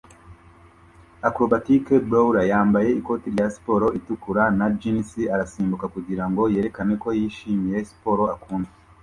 [1.27, 8.23] Acrobatic Bowler yambaye ikoti rya siporo itukura na jeans arasimbuka kugirango yerekane ko yishimiye siporo
[8.35, 8.69] akunda